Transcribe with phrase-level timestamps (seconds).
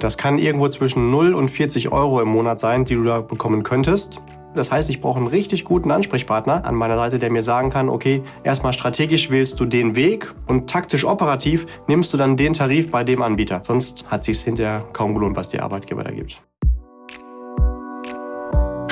[0.00, 3.62] Das kann irgendwo zwischen 0 und 40 Euro im Monat sein, die du da bekommen
[3.62, 4.22] könntest.
[4.54, 7.90] Das heißt, ich brauche einen richtig guten Ansprechpartner an meiner Seite, der mir sagen kann,
[7.90, 12.90] okay, erstmal strategisch wählst du den Weg und taktisch operativ nimmst du dann den Tarif
[12.90, 13.60] bei dem Anbieter.
[13.62, 16.42] Sonst hat sich hinterher kaum gelohnt, was die Arbeitgeber da gibt.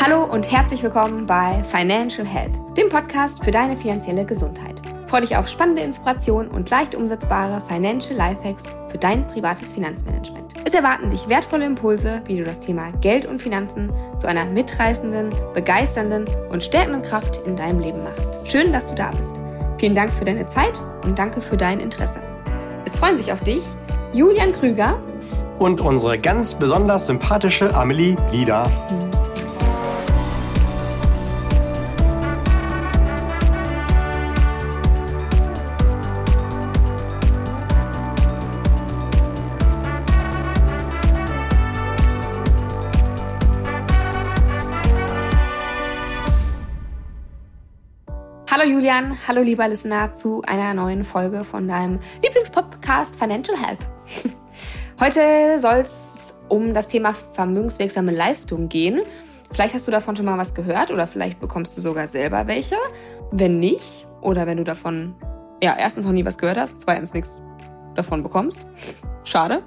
[0.01, 4.81] Hallo und herzlich willkommen bei Financial Health, dem Podcast für deine finanzielle Gesundheit.
[5.07, 10.48] Freue dich auf spannende Inspirationen und leicht umsetzbare Financial Lifehacks für dein privates Finanzmanagement.
[10.65, 15.31] Es erwarten dich wertvolle Impulse, wie du das Thema Geld und Finanzen zu einer mitreißenden,
[15.55, 18.39] begeisternden und stärkenden Kraft in deinem Leben machst.
[18.45, 19.35] Schön, dass du da bist.
[19.79, 22.21] Vielen Dank für deine Zeit und danke für dein Interesse.
[22.85, 23.63] Es freuen sich auf dich
[24.13, 25.01] Julian Krüger
[25.59, 28.69] und unsere ganz besonders sympathische Amelie Lieder.
[48.79, 53.81] Julian, hallo lieber Listener zu einer neuen Folge von deinem Lieblingspodcast Financial Health.
[55.01, 59.01] Heute soll es um das Thema vermögenswirksame Leistung gehen.
[59.51, 62.77] Vielleicht hast du davon schon mal was gehört oder vielleicht bekommst du sogar selber welche.
[63.33, 65.17] Wenn nicht oder wenn du davon
[65.61, 67.37] ja erstens noch nie was gehört hast, zweitens nichts
[67.97, 68.65] davon bekommst.
[69.25, 69.61] Schade.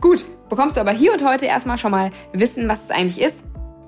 [0.00, 3.44] Gut, bekommst du aber hier und heute erstmal schon mal wissen, was es eigentlich ist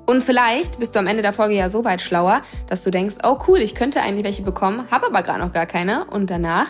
[0.06, 3.16] und vielleicht bist du am Ende der Folge ja so weit schlauer, dass du denkst,
[3.24, 6.68] oh cool, ich könnte eigentlich welche bekommen, habe aber gerade noch gar keine und danach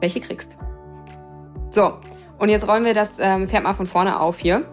[0.00, 0.58] welche kriegst.
[1.70, 1.92] So,
[2.38, 4.64] und jetzt rollen wir das ähm, Pferd mal von vorne auf hier.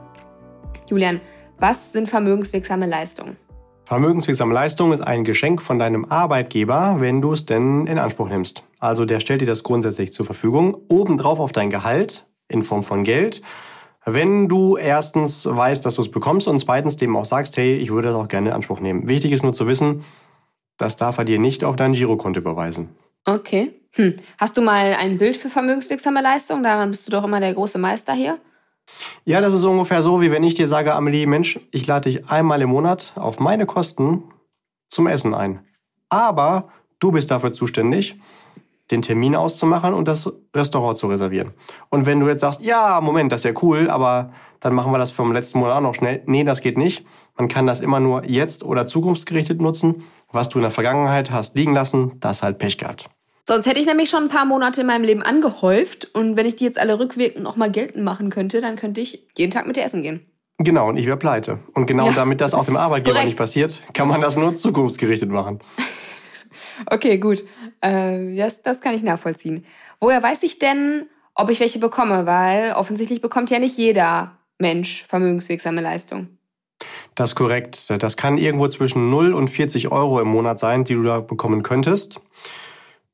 [0.88, 1.22] Julian,
[1.60, 3.38] was sind vermögenswirksame Leistungen?
[3.86, 8.64] Vermögenswirksame Leistung ist ein Geschenk von deinem Arbeitgeber, wenn du es denn in Anspruch nimmst.
[8.80, 13.04] Also der stellt dir das grundsätzlich zur Verfügung, obendrauf auf dein Gehalt in Form von
[13.04, 13.42] Geld
[14.14, 17.92] wenn du erstens weißt, dass du es bekommst und zweitens dem auch sagst, hey, ich
[17.92, 19.08] würde das auch gerne in Anspruch nehmen.
[19.08, 20.04] Wichtig ist nur zu wissen,
[20.78, 22.90] das darf er dir nicht auf dein Girokonto überweisen.
[23.26, 23.74] Okay.
[23.96, 24.16] Hm.
[24.38, 26.64] Hast du mal ein Bild für vermögenswirksame Leistung?
[26.64, 28.40] Daran bist du doch immer der große Meister hier.
[29.26, 32.28] Ja, das ist ungefähr so, wie wenn ich dir sage, Amelie, Mensch, ich lade dich
[32.30, 34.24] einmal im Monat auf meine Kosten
[34.90, 35.66] zum Essen ein.
[36.10, 38.20] Aber du bist dafür zuständig,
[38.92, 41.54] den Termin auszumachen und das Restaurant zu reservieren.
[41.90, 44.98] Und wenn du jetzt sagst, ja, Moment, das ist ja cool, aber dann machen wir
[44.98, 46.24] das vom letzten Monat auch noch schnell.
[46.26, 47.06] Nee, das geht nicht.
[47.38, 50.04] Man kann das immer nur jetzt oder zukunftsgerichtet nutzen.
[50.32, 53.10] Was du in der Vergangenheit hast liegen lassen, das halt Pech gehabt.
[53.48, 56.56] Sonst hätte ich nämlich schon ein paar Monate in meinem Leben angehäuft und wenn ich
[56.56, 59.76] die jetzt alle rückwirkend noch mal geltend machen könnte, dann könnte ich jeden Tag mit
[59.76, 60.26] dir essen gehen.
[60.60, 61.60] Genau, und ich wäre pleite.
[61.74, 62.12] Und genau ja.
[62.12, 65.60] damit das auch dem Arbeitgeber nicht passiert, kann man das nur zukunftsgerichtet machen.
[66.86, 67.44] Okay, gut.
[67.82, 69.66] Äh, das, das kann ich nachvollziehen.
[70.00, 72.26] Woher weiß ich denn, ob ich welche bekomme?
[72.26, 76.28] Weil offensichtlich bekommt ja nicht jeder Mensch vermögenswirksame Leistung.
[77.16, 77.90] Das ist korrekt.
[78.02, 81.64] Das kann irgendwo zwischen 0 und 40 Euro im Monat sein, die du da bekommen
[81.64, 82.22] könntest.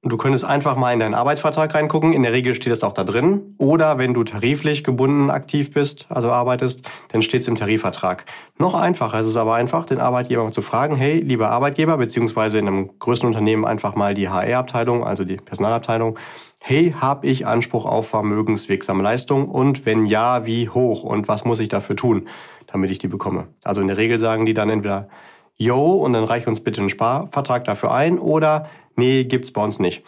[0.07, 2.13] Du könntest einfach mal in deinen Arbeitsvertrag reingucken.
[2.13, 3.55] In der Regel steht das auch da drin.
[3.57, 8.25] Oder wenn du tariflich gebunden aktiv bist, also arbeitest, dann steht es im Tarifvertrag.
[8.59, 12.67] Noch einfacher ist es aber einfach, den Arbeitgeber zu fragen, hey, lieber Arbeitgeber, beziehungsweise in
[12.67, 16.19] einem größeren Unternehmen einfach mal die HR-Abteilung, also die Personalabteilung,
[16.59, 19.49] hey, habe ich Anspruch auf vermögenswirksame Leistung?
[19.49, 21.03] Und wenn ja, wie hoch?
[21.03, 22.27] Und was muss ich dafür tun,
[22.67, 23.47] damit ich die bekomme?
[23.63, 25.07] Also in der Regel sagen die dann entweder,
[25.55, 28.67] yo, und dann reich uns bitte einen Sparvertrag dafür ein, oder
[28.97, 30.03] nee, gibt's bei uns nicht.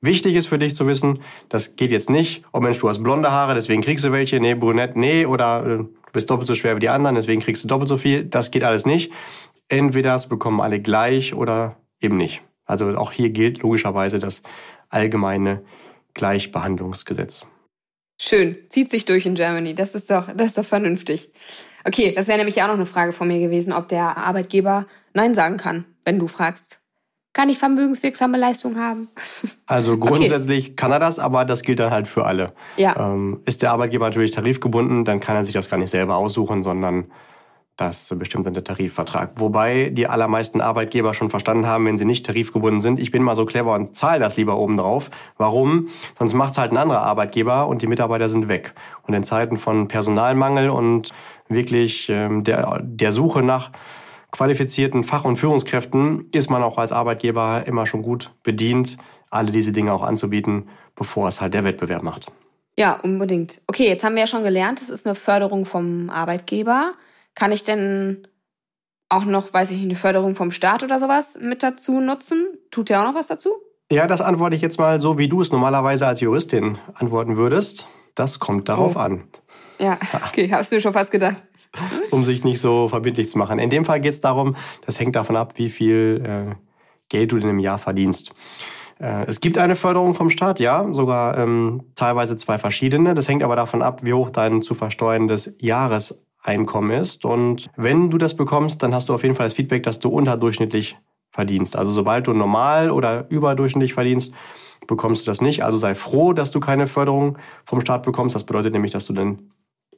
[0.00, 3.30] Wichtig ist für dich zu wissen, das geht jetzt nicht, oh Mensch, du hast blonde
[3.30, 6.74] Haare, deswegen kriegst du welche, nee, brünett, nee, oder äh, du bist doppelt so schwer
[6.74, 8.24] wie die anderen, deswegen kriegst du doppelt so viel.
[8.24, 9.12] Das geht alles nicht.
[9.68, 12.42] Entweder es bekommen alle gleich oder eben nicht.
[12.66, 14.42] Also auch hier gilt logischerweise das
[14.88, 15.62] allgemeine
[16.14, 17.46] Gleichbehandlungsgesetz.
[18.20, 19.74] Schön, zieht sich durch in Germany.
[19.74, 21.30] Das ist doch, das ist doch vernünftig.
[21.84, 25.34] Okay, das wäre nämlich auch noch eine Frage von mir gewesen, ob der Arbeitgeber Nein
[25.34, 26.81] sagen kann, wenn du fragst
[27.32, 29.08] kann ich vermögenswirksame Leistung haben?
[29.66, 30.74] Also grundsätzlich okay.
[30.76, 32.52] kann er das, aber das gilt dann halt für alle.
[32.76, 33.12] Ja.
[33.12, 36.62] Ähm, ist der Arbeitgeber natürlich tarifgebunden, dann kann er sich das gar nicht selber aussuchen,
[36.62, 37.06] sondern
[37.76, 39.32] das bestimmt dann der Tarifvertrag.
[39.36, 43.34] Wobei die allermeisten Arbeitgeber schon verstanden haben, wenn sie nicht tarifgebunden sind, ich bin mal
[43.34, 45.10] so clever und zahle das lieber oben drauf.
[45.38, 45.88] Warum?
[46.18, 48.74] Sonst macht es halt ein anderer Arbeitgeber und die Mitarbeiter sind weg.
[49.06, 51.10] Und in Zeiten von Personalmangel und
[51.48, 53.70] wirklich ähm, der, der Suche nach
[54.32, 58.96] qualifizierten Fach- und Führungskräften ist man auch als Arbeitgeber immer schon gut bedient,
[59.30, 62.26] alle diese Dinge auch anzubieten, bevor es halt der Wettbewerb macht.
[62.76, 63.60] Ja, unbedingt.
[63.66, 66.94] Okay, jetzt haben wir ja schon gelernt, es ist eine Förderung vom Arbeitgeber.
[67.34, 68.26] Kann ich denn
[69.08, 72.46] auch noch, weiß ich nicht, eine Förderung vom Staat oder sowas mit dazu nutzen?
[72.70, 73.50] Tut der auch noch was dazu?
[73.90, 77.88] Ja, das antworte ich jetzt mal so, wie du es normalerweise als Juristin antworten würdest.
[78.14, 79.00] Das kommt darauf oh.
[79.00, 79.24] an.
[79.78, 79.98] Ja,
[80.28, 81.44] okay, hab's mir schon fast gedacht.
[82.12, 83.58] Um sich nicht so verbindlich zu machen.
[83.58, 86.54] In dem Fall geht es darum, das hängt davon ab, wie viel äh,
[87.08, 88.34] Geld du in einem Jahr verdienst.
[89.00, 93.14] Äh, es gibt eine Förderung vom Staat, ja, sogar ähm, teilweise zwei verschiedene.
[93.14, 97.24] Das hängt aber davon ab, wie hoch dein zu versteuerndes Jahreseinkommen ist.
[97.24, 100.08] Und wenn du das bekommst, dann hast du auf jeden Fall das Feedback, dass du
[100.08, 100.96] unterdurchschnittlich
[101.30, 101.76] verdienst.
[101.76, 104.34] Also sobald du normal oder überdurchschnittlich verdienst,
[104.86, 105.64] bekommst du das nicht.
[105.64, 108.34] Also sei froh, dass du keine Förderung vom Staat bekommst.
[108.34, 109.50] Das bedeutet nämlich, dass du dann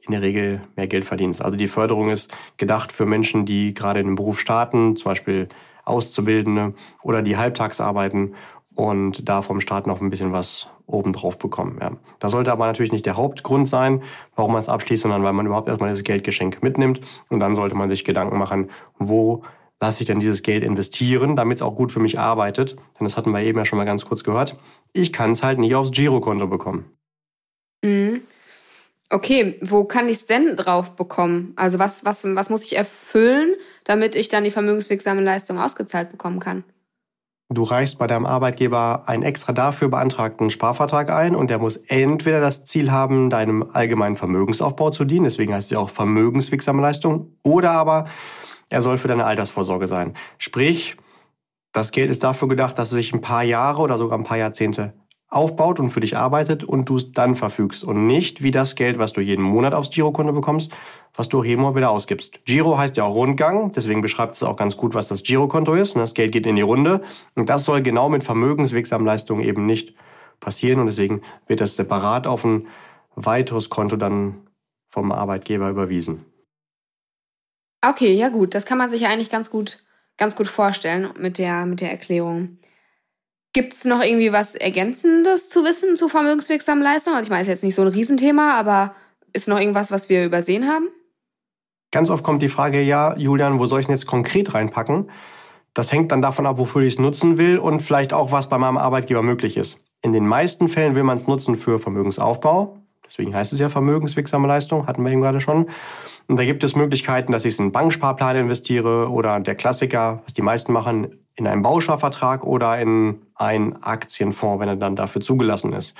[0.05, 1.41] in der Regel mehr Geld verdienst.
[1.41, 5.49] Also die Förderung ist gedacht für Menschen, die gerade in den Beruf starten, zum Beispiel
[5.83, 6.73] Auszubildende
[7.03, 8.33] oder die halbtags arbeiten
[8.73, 11.79] und da vom Staat noch ein bisschen was obendrauf bekommen.
[11.81, 11.91] Ja.
[12.19, 14.03] Das sollte aber natürlich nicht der Hauptgrund sein,
[14.35, 17.75] warum man es abschließt, sondern weil man überhaupt erstmal dieses Geldgeschenk mitnimmt und dann sollte
[17.75, 18.69] man sich Gedanken machen,
[18.99, 19.43] wo
[19.81, 22.75] lasse ich denn dieses Geld investieren, damit es auch gut für mich arbeitet.
[22.99, 24.57] Denn das hatten wir eben ja schon mal ganz kurz gehört.
[24.93, 26.85] Ich kann es halt nicht aufs Girokonto bekommen.
[27.83, 28.21] Mhm.
[29.09, 31.53] Okay, wo kann ich es denn drauf bekommen?
[31.55, 33.53] Also was, was, was muss ich erfüllen,
[33.83, 36.63] damit ich dann die vermögenswirksame Leistung ausgezahlt bekommen kann?
[37.53, 42.41] Du reichst bei deinem Arbeitgeber einen extra dafür beantragten Sparvertrag ein und der muss entweder
[42.41, 47.69] das Ziel haben, deinem allgemeinen Vermögensaufbau zu dienen, deswegen heißt es auch vermögenswirksame Leistung, oder
[47.71, 48.05] aber
[48.69, 50.15] er soll für deine Altersvorsorge sein.
[50.39, 50.97] Sprich,
[51.71, 54.37] das Geld ist dafür gedacht, dass es sich ein paar Jahre oder sogar ein paar
[54.37, 54.93] Jahrzehnte
[55.35, 58.97] aufbaut und für dich arbeitet und du es dann verfügst und nicht wie das Geld,
[58.97, 60.71] was du jeden Monat aufs Girokonto bekommst,
[61.13, 62.45] was du auch jeden Monat wieder ausgibst.
[62.45, 65.95] Giro heißt ja auch Rundgang, deswegen beschreibt es auch ganz gut, was das Girokonto ist.
[65.95, 67.01] Das Geld geht in die Runde
[67.35, 69.93] und das soll genau mit vermögenswirksamen Leistungen eben nicht
[70.39, 72.67] passieren und deswegen wird das separat auf ein
[73.15, 74.47] weiteres Konto dann
[74.89, 76.25] vom Arbeitgeber überwiesen.
[77.85, 79.83] Okay, ja gut, das kann man sich ja eigentlich ganz gut,
[80.17, 82.57] ganz gut vorstellen mit der, mit der Erklärung.
[83.55, 87.15] Gibt es noch irgendwie was Ergänzendes zu wissen zu vermögenswirksamen Leistungen?
[87.15, 88.93] Also ich meine, es ist jetzt nicht so ein Riesenthema, aber
[89.31, 90.89] ist noch irgendwas, was wir übersehen haben?
[91.89, 95.09] Ganz oft kommt die Frage, ja, Julian, wo soll ich es jetzt konkret reinpacken?
[95.73, 98.57] Das hängt dann davon ab, wofür ich es nutzen will und vielleicht auch, was bei
[98.57, 99.79] meinem Arbeitgeber möglich ist.
[100.01, 102.79] In den meisten Fällen will man es nutzen für Vermögensaufbau.
[103.05, 105.69] Deswegen heißt es ja vermögenswirksame Leistung, hatten wir eben gerade schon.
[106.27, 110.33] Und da gibt es Möglichkeiten, dass ich in einen Banksparplan investiere oder der Klassiker, was
[110.33, 115.73] die meisten machen, in einen Bausparvertrag oder in einen Aktienfonds, wenn er dann dafür zugelassen
[115.73, 115.95] ist.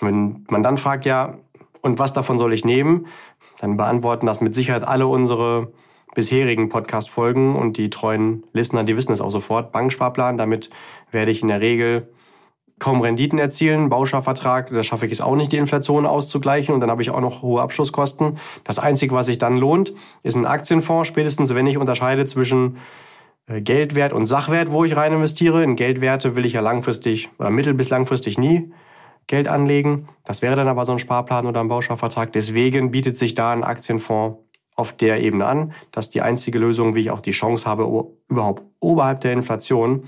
[0.00, 1.38] Wenn man dann fragt, ja,
[1.80, 3.06] und was davon soll ich nehmen,
[3.60, 5.72] dann beantworten das mit Sicherheit alle unsere
[6.14, 9.72] bisherigen Podcast-Folgen und die treuen Listener, die wissen es auch sofort.
[9.72, 10.70] Banksparplan, damit
[11.10, 12.08] werde ich in der Regel
[12.78, 13.88] kaum Renditen erzielen.
[13.88, 17.20] Bausparvertrag, da schaffe ich es auch nicht, die Inflation auszugleichen und dann habe ich auch
[17.20, 18.38] noch hohe Abschlusskosten.
[18.64, 19.92] Das Einzige, was sich dann lohnt,
[20.22, 22.78] ist ein Aktienfonds, spätestens wenn ich unterscheide zwischen
[23.48, 25.62] Geldwert und Sachwert, wo ich rein investiere.
[25.62, 28.72] In Geldwerte will ich ja langfristig oder mittel- bis langfristig nie
[29.26, 30.08] Geld anlegen.
[30.24, 32.32] Das wäre dann aber so ein Sparplan oder ein Bausparvertrag.
[32.32, 34.38] Deswegen bietet sich da ein Aktienfonds
[34.74, 35.72] auf der Ebene an.
[35.92, 40.04] Das ist die einzige Lösung, wie ich auch die Chance habe, überhaupt oberhalb der Inflation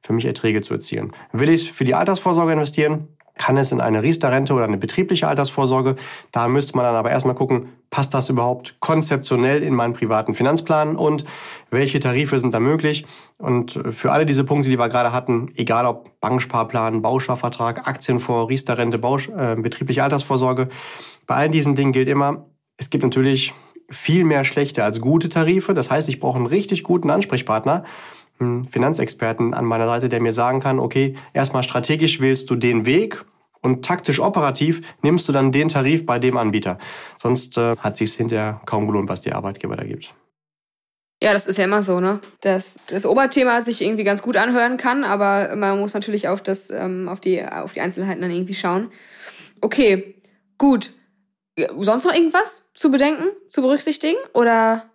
[0.00, 1.12] für mich Erträge zu erzielen.
[1.32, 3.08] Will ich es für die Altersvorsorge investieren?
[3.38, 5.96] Kann es in eine Riester-Rente oder eine betriebliche Altersvorsorge.
[6.30, 10.96] Da müsste man dann aber erstmal gucken, passt das überhaupt konzeptionell in meinen privaten Finanzplan
[10.96, 11.24] und
[11.70, 13.06] welche Tarife sind da möglich.
[13.38, 18.98] Und für alle diese Punkte, die wir gerade hatten, egal ob Banksparplan, Bausparvertrag, Aktienfonds, Riester-Rente,
[18.98, 20.68] äh, betriebliche Altersvorsorge,
[21.26, 22.46] bei all diesen Dingen gilt immer,
[22.76, 23.54] es gibt natürlich
[23.90, 25.74] viel mehr schlechte als gute Tarife.
[25.74, 27.84] Das heißt, ich brauche einen richtig guten Ansprechpartner,
[28.42, 32.86] einen Finanzexperten an meiner Seite, der mir sagen kann, okay, erstmal strategisch wählst du den
[32.86, 33.24] Weg
[33.62, 36.78] und taktisch operativ nimmst du dann den Tarif bei dem Anbieter.
[37.18, 40.14] Sonst äh, hat sich hinterher kaum gelohnt, was die Arbeitgeber da gibt.
[41.22, 42.18] Ja, das ist ja immer so, ne?
[42.40, 46.68] Dass das Oberthema sich irgendwie ganz gut anhören kann, aber man muss natürlich auf das,
[46.70, 48.90] ähm, auf die, auf die Einzelheiten dann irgendwie schauen.
[49.60, 50.16] Okay,
[50.58, 50.92] gut.
[51.78, 54.18] Sonst noch irgendwas zu bedenken, zu berücksichtigen?
[54.34, 54.90] Oder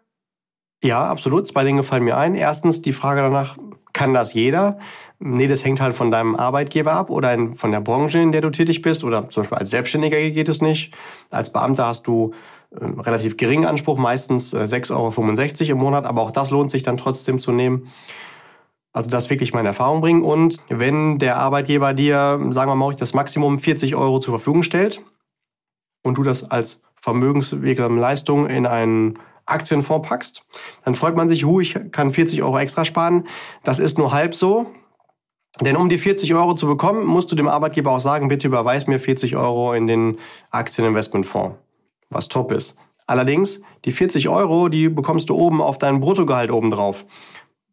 [0.84, 1.48] ja, absolut.
[1.48, 2.36] Zwei Dinge fallen mir ein.
[2.36, 3.58] Erstens die Frage danach,
[3.94, 4.78] kann das jeder?
[5.20, 8.52] Nee, das hängt halt von deinem Arbeitgeber ab oder von der Branche, in der du
[8.52, 9.04] tätig bist.
[9.04, 10.96] Oder zum Beispiel als Selbstständiger geht es nicht.
[11.32, 12.34] Als Beamter hast du
[12.70, 16.84] äh, relativ geringen Anspruch, meistens äh, 6,65 Euro im Monat, aber auch das lohnt sich
[16.84, 17.92] dann trotzdem zu nehmen.
[18.94, 20.24] Also das wirklich meine Erfahrung bringen.
[20.24, 25.02] Und wenn der Arbeitgeber dir, sagen wir mal, das Maximum 40 Euro zur Verfügung stellt
[26.04, 30.46] und du das als vermögenswirksame Leistung in einen Aktienfonds packst,
[30.86, 33.26] dann freut man sich, hu, ich kann 40 Euro extra sparen.
[33.64, 34.68] Das ist nur halb so.
[35.62, 38.86] Denn um die 40 Euro zu bekommen, musst du dem Arbeitgeber auch sagen, bitte überweis
[38.86, 40.18] mir 40 Euro in den
[40.52, 41.58] Aktieninvestmentfonds,
[42.10, 42.78] was top ist.
[43.08, 47.06] Allerdings, die 40 Euro, die bekommst du oben auf dein Bruttogehalt oben drauf.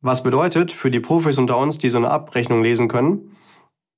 [0.01, 3.34] Was bedeutet, für die Profis unter uns, die so eine Abrechnung lesen können,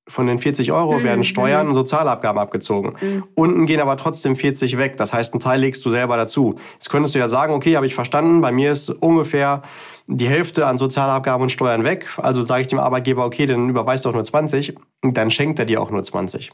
[0.08, 1.70] von den 40 Euro Mhm, werden Steuern mhm.
[1.70, 2.94] und Sozialabgaben abgezogen.
[3.00, 3.24] Mhm.
[3.34, 4.96] Unten gehen aber trotzdem 40 weg.
[4.96, 6.54] Das heißt, einen Teil legst du selber dazu.
[6.74, 9.62] Jetzt könntest du ja sagen, okay, habe ich verstanden, bei mir ist ungefähr
[10.06, 12.06] die Hälfte an Sozialabgaben und Steuern weg.
[12.18, 14.76] Also sage ich dem Arbeitgeber, okay, dann überweist doch nur 20.
[15.02, 16.52] Und dann schenkt er dir auch nur 20.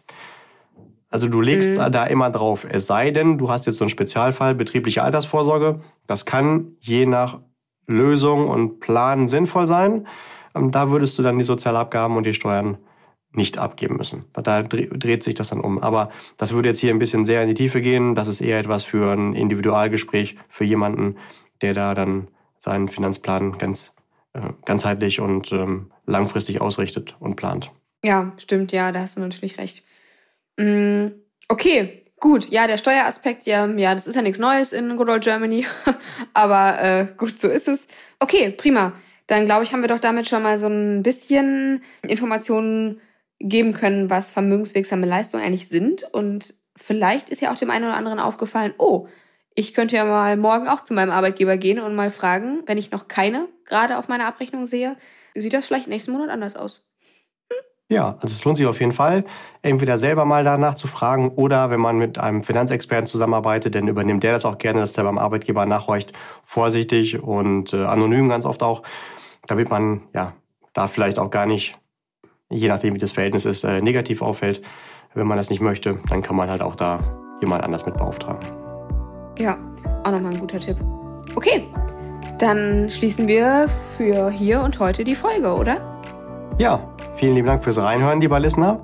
[1.10, 1.92] Also du legst Mhm.
[1.92, 2.66] da immer drauf.
[2.66, 5.80] Es sei denn, du hast jetzt so einen Spezialfall, betriebliche Altersvorsorge.
[6.06, 7.40] Das kann je nach
[7.86, 10.06] Lösung und Plan sinnvoll sein.
[10.54, 12.78] Ähm, Da würdest du dann die Sozialabgaben und die Steuern
[13.34, 14.24] nicht abgeben müssen.
[14.34, 15.78] Da dre- dreht sich das dann um.
[15.82, 18.14] Aber das würde jetzt hier ein bisschen sehr in die Tiefe gehen.
[18.14, 21.16] Das ist eher etwas für ein Individualgespräch für jemanden,
[21.62, 23.92] der da dann seinen Finanzplan ganz
[24.34, 27.70] äh, ganzheitlich und ähm, langfristig ausrichtet und plant.
[28.04, 29.82] Ja, stimmt, ja, da hast du natürlich recht.
[30.58, 31.08] Mm,
[31.48, 32.48] okay, gut.
[32.50, 35.66] Ja, der Steueraspekt, ja, ja, das ist ja nichts Neues in Good Old Germany.
[36.34, 37.86] Aber äh, gut, so ist es.
[38.20, 38.92] Okay, prima.
[39.28, 43.00] Dann glaube ich, haben wir doch damit schon mal so ein bisschen Informationen
[43.42, 46.04] geben können, was vermögenswirksame Leistungen eigentlich sind.
[46.12, 49.08] Und vielleicht ist ja auch dem einen oder anderen aufgefallen, oh,
[49.54, 52.90] ich könnte ja mal morgen auch zu meinem Arbeitgeber gehen und mal fragen, wenn ich
[52.90, 54.96] noch keine gerade auf meiner Abrechnung sehe,
[55.34, 56.84] sieht das vielleicht nächsten Monat anders aus.
[57.88, 59.24] Ja, also es lohnt sich auf jeden Fall,
[59.60, 64.22] entweder selber mal danach zu fragen oder wenn man mit einem Finanzexperten zusammenarbeitet, dann übernimmt
[64.22, 68.62] der das auch gerne, dass der beim Arbeitgeber nachhorcht, vorsichtig und äh, anonym ganz oft
[68.62, 68.82] auch,
[69.46, 70.32] damit man ja
[70.72, 71.76] da vielleicht auch gar nicht,
[72.52, 74.62] je nachdem wie das Verhältnis ist, äh, negativ auffällt.
[75.14, 77.00] Wenn man das nicht möchte, dann kann man halt auch da
[77.40, 78.40] jemand anders mit beauftragen.
[79.38, 79.58] Ja,
[80.04, 80.76] auch nochmal ein guter Tipp.
[81.34, 81.64] Okay,
[82.38, 83.66] dann schließen wir
[83.96, 85.80] für hier und heute die Folge, oder?
[86.58, 86.80] Ja,
[87.16, 88.80] vielen lieben Dank fürs Reinhören, lieber Listener.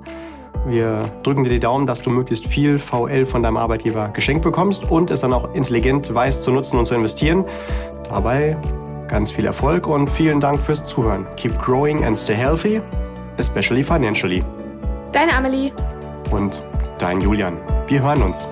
[0.65, 4.91] Wir drücken dir die Daumen, dass du möglichst viel VL von deinem Arbeitgeber geschenkt bekommst
[4.91, 7.45] und es dann auch intelligent weißt zu nutzen und zu investieren.
[8.09, 8.57] Dabei
[9.07, 11.25] ganz viel Erfolg und vielen Dank fürs Zuhören.
[11.37, 12.81] Keep growing and stay healthy,
[13.39, 14.43] especially financially.
[15.11, 15.71] Deine Amelie.
[16.31, 16.61] Und
[16.99, 17.57] dein Julian.
[17.87, 18.47] Wir hören uns.